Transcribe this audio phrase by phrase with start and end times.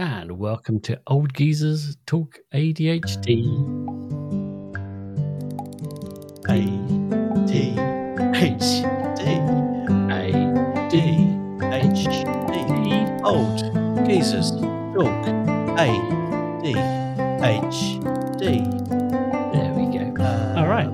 [0.00, 3.44] and welcome to Old Geezers Talk ADHD.
[6.48, 6.60] A
[7.46, 7.76] D
[8.34, 8.80] H
[9.18, 9.36] D
[10.08, 10.96] A D
[11.66, 12.04] H
[12.48, 15.26] D Old geezers talk
[15.78, 15.90] A
[16.62, 16.70] D
[17.44, 18.00] H
[18.38, 18.64] D.
[19.52, 20.14] There we go.
[20.18, 20.88] Uh, All right.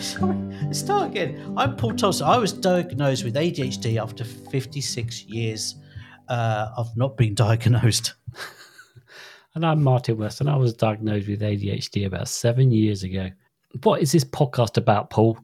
[0.00, 0.38] Sorry,
[0.72, 1.52] start again.
[1.56, 2.28] I'm Paul Thompson.
[2.28, 5.74] I was diagnosed with ADHD after 56 years
[6.30, 8.14] uh, of not being diagnosed.
[9.56, 13.30] And I'm Martin West, and I was diagnosed with ADHD about seven years ago.
[13.82, 15.40] What is this podcast about, Paul?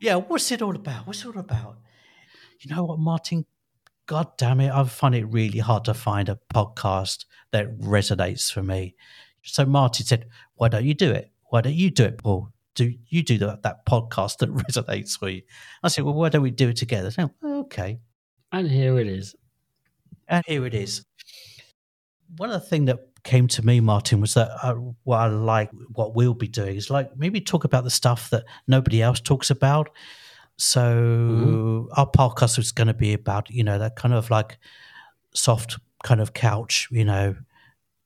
[0.00, 1.06] Yeah, what's it all about?
[1.06, 1.76] What's it all about?
[2.60, 3.44] You know what, Martin?
[4.06, 8.62] God damn it, I find it really hard to find a podcast that resonates for
[8.62, 8.94] me.
[9.42, 11.30] So Martin said, "Why don't you do it?
[11.50, 12.48] Why don't you do it, Paul?
[12.74, 15.42] Do you do that, that podcast that resonates for you?"
[15.82, 18.00] I said, "Well, why don't we do it together?" So, okay,
[18.52, 19.36] And here it is.
[20.28, 21.04] and here it is.
[22.36, 25.70] One of the things that came to me, Martin, was that uh, what I like,
[25.92, 29.50] what we'll be doing is like maybe talk about the stuff that nobody else talks
[29.50, 29.90] about.
[30.56, 34.58] So our podcast is going to be about, you know, that kind of like
[35.34, 37.34] soft kind of couch, you know,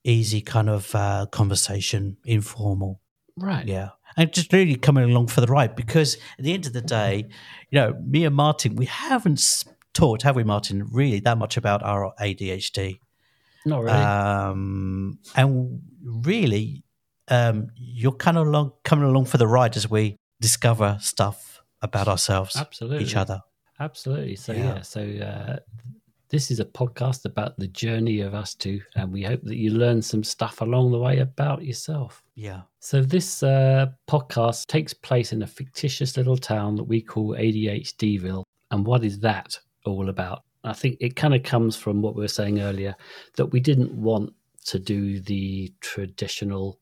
[0.04, 3.00] easy kind of uh, conversation, informal.
[3.36, 3.66] Right.
[3.66, 3.90] Yeah.
[4.16, 7.26] And just really coming along for the ride because at the end of the day,
[7.70, 11.82] you know, me and Martin, we haven't talked, have we, Martin, really that much about
[11.82, 12.98] our ADHD.
[13.64, 13.96] Not really.
[13.96, 16.84] Um, and really,
[17.28, 22.08] um, you're kind of along, coming along for the ride as we discover stuff about
[22.08, 23.04] ourselves, Absolutely.
[23.04, 23.40] each other.
[23.80, 24.36] Absolutely.
[24.36, 24.74] So Yeah.
[24.74, 24.80] yeah.
[24.82, 25.56] So uh,
[26.28, 29.70] this is a podcast about the journey of us two, and we hope that you
[29.70, 32.22] learn some stuff along the way about yourself.
[32.34, 32.62] Yeah.
[32.80, 38.42] So this uh, podcast takes place in a fictitious little town that we call ADHDville.
[38.70, 40.42] And what is that all about?
[40.64, 42.96] I think it kind of comes from what we were saying earlier
[43.36, 44.32] that we didn't want
[44.66, 46.78] to do the traditional,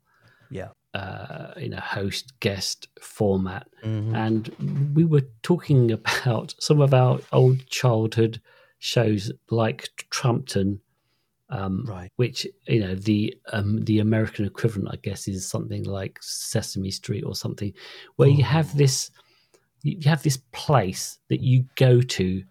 [0.50, 0.68] Yeah.
[0.94, 4.14] uh, you know, host guest format Mhm.
[4.14, 8.40] and we were talking about some of our old childhood
[8.78, 10.80] shows like Trumpton,
[11.48, 12.10] um, Right.
[12.16, 17.24] which you know the um, the American equivalent, I guess, is something like Sesame Street
[17.24, 17.72] or something,
[18.16, 18.78] where you have Oh.
[18.78, 19.10] this
[19.82, 22.44] you have this place that you go to,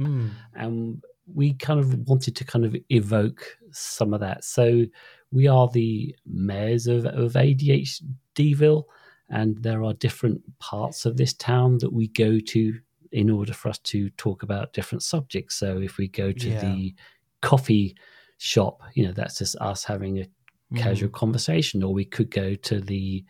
[0.00, 0.30] Mm.
[0.54, 1.02] and
[1.34, 4.44] we kind of wanted to kind of evoke some of that.
[4.44, 4.84] So
[5.32, 8.84] we are the mayors of, of ADHDville,
[9.28, 12.74] and there are different parts of this town that we go to
[13.12, 15.56] in order for us to talk about different subjects.
[15.56, 16.60] So if we go to Yeah.
[16.60, 16.94] the
[17.42, 17.96] coffee
[18.38, 20.26] shop, you know, that's just us having a
[20.72, 20.78] Mm.
[20.78, 23.24] casual conversation, or we could go to the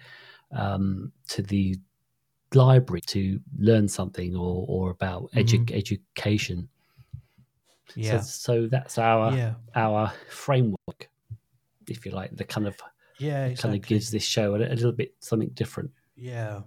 [0.52, 1.76] um, to the
[2.56, 6.68] library to learn something or or about edu- education.
[7.94, 8.20] Yeah.
[8.20, 9.54] So, so that's our yeah.
[9.74, 11.08] our framework,
[11.88, 12.76] if you like, the kind of
[13.18, 13.54] Yeah.
[13.54, 15.90] kind of gives this show a, a little bit something different.
[16.16, 16.62] Yeah.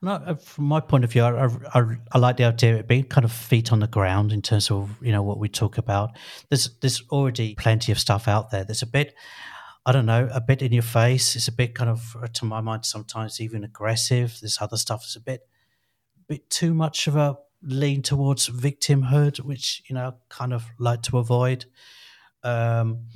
[0.00, 2.80] And I, uh, from my point of view, I, I, I like the idea of
[2.80, 5.48] it being kind of feet on the ground in terms of you know what we
[5.48, 6.10] talk about.
[6.50, 8.64] There's there's already plenty of stuff out there.
[8.64, 9.14] There's a bit,
[9.86, 11.36] I don't know, a bit in your face.
[11.36, 14.38] It's a bit kind of, uh, to my mind, sometimes even aggressive.
[14.40, 15.46] This other stuff is a bit,
[16.26, 21.18] bit too much of a lean towards victimhood, which you know kind of like to
[21.18, 21.66] avoid.
[22.42, 23.06] Um,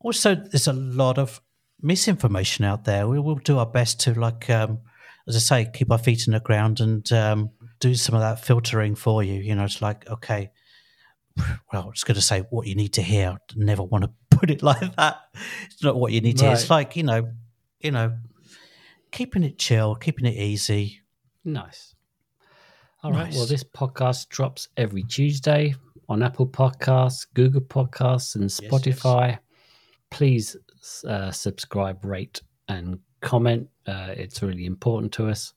[0.00, 1.40] also, there's a lot of
[1.80, 3.08] misinformation out there.
[3.08, 4.80] We will do our best to, like, um,
[5.28, 7.50] as I say, keep our feet in the ground and um,
[7.80, 9.34] do some of that filtering for you.
[9.34, 10.50] You know, it's like, okay,
[11.36, 13.36] well, I was going to say what you need to hear.
[13.56, 14.10] Never want to
[14.42, 15.20] put it like that.
[15.66, 16.54] It's not what you need to hear.
[16.54, 17.30] It's like, you know,
[17.80, 18.18] you know,
[19.12, 21.00] keeping it chill, keeping it easy.
[21.44, 21.94] Nice.
[23.04, 23.32] All right.
[23.32, 25.74] Well, this podcast drops every Tuesday
[26.08, 28.60] on Apple Podcasts, Google Podcasts, and yes.
[28.60, 29.38] Spotify.
[30.10, 30.56] Please
[31.06, 33.68] uh, subscribe, rate, and comment.
[33.86, 35.54] Uh, it's really important to us.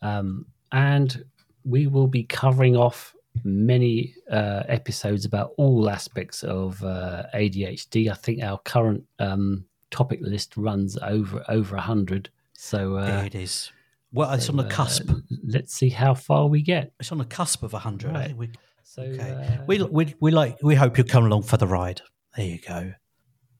[0.00, 1.24] Um, and
[1.64, 8.10] we will be covering off many uh, episodes about all aspects of uh, ADHD.
[8.10, 12.30] I think our current um, topic list runs over over a hundred.
[12.54, 13.70] So uh, it is.
[14.12, 15.10] Well, it's on the uh, cusp.
[15.44, 16.92] let's see how far we get.
[16.98, 18.10] It's on the cusp of 100.
[18.10, 18.34] Right.
[18.34, 18.50] we,
[18.82, 19.58] So okay.
[19.60, 22.00] uh, we, we, we, like, we hope you come along for the ride.
[22.34, 22.94] There you go.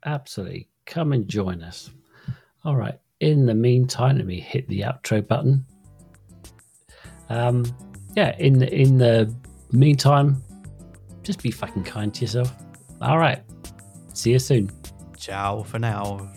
[0.06, 1.90] absolutely come and join us.
[2.64, 2.98] All right.
[3.20, 5.64] In the meantime, let me hit the outro button.
[7.28, 7.64] Um,
[8.16, 8.34] yeah.
[8.38, 9.32] In the in the
[9.76, 10.42] meantime,
[11.22, 12.52] just be fucking kind to yourself.
[13.00, 13.42] All right.
[14.14, 14.70] See you soon.
[15.16, 16.30] Ciao for now.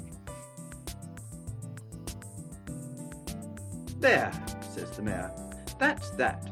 [3.99, 4.31] There,
[4.73, 5.31] says the mayor.
[5.79, 6.50] That's that.